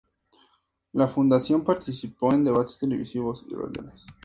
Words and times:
La 0.93 1.07
Fundación 1.09 1.63
participó 1.63 2.33
en 2.33 2.43
debates 2.43 2.79
televisivos 2.79 3.45
y 3.47 3.53
radiales. 3.53 4.03